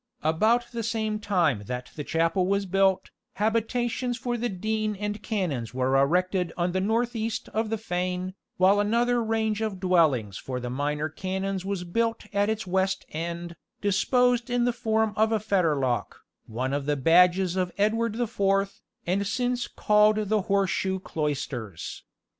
About 0.23 0.65
the 0.71 0.81
same 0.81 1.19
time 1.19 1.61
that 1.67 1.91
the 1.95 2.03
chapel 2.03 2.47
was 2.47 2.65
built, 2.65 3.11
habitations 3.33 4.17
for 4.17 4.35
the 4.35 4.49
dean 4.49 4.95
and 4.95 5.21
canons 5.21 5.75
were 5.75 5.95
erected 5.95 6.51
on 6.57 6.71
the 6.71 6.81
north 6.81 7.15
east 7.15 7.49
of 7.49 7.69
the 7.69 7.77
fane, 7.77 8.33
while 8.57 8.79
another 8.79 9.23
range 9.23 9.61
of 9.61 9.79
dwellings 9.79 10.39
for 10.39 10.59
the 10.59 10.71
minor 10.71 11.07
canons 11.07 11.63
was 11.63 11.83
built 11.83 12.25
at 12.33 12.49
its 12.49 12.65
west 12.65 13.05
end, 13.11 13.55
disposed 13.79 14.49
in 14.49 14.65
the 14.65 14.73
form 14.73 15.13
of 15.15 15.31
a 15.31 15.39
fetterlock, 15.39 16.21
one 16.47 16.73
of 16.73 16.87
the 16.87 16.97
badges 16.97 17.55
of 17.55 17.71
Edward 17.77 18.13
the 18.13 18.25
Fourth, 18.25 18.81
and 19.05 19.27
since 19.27 19.67
called 19.67 20.15
the 20.29 20.41
Horse 20.41 20.71
shoe 20.71 20.97
Cloisters. 20.99 22.01